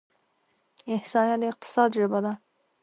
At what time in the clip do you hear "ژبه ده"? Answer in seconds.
1.97-2.33